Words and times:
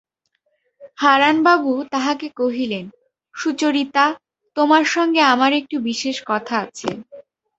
হারানবাবু 0.97 1.71
তাহাকে 1.91 2.27
কহিলেন, 2.35 2.85
সুচরিতা, 3.35 4.05
তোমার 4.57 4.83
সঙ্গে 4.95 5.21
আমার 5.33 5.51
একটু 5.53 5.75
বিশেষ 5.89 6.17
কথা 6.25 6.55
আছে। 6.65 6.89